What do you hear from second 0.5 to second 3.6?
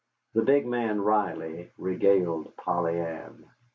man, Riley, regaled Polly Ann.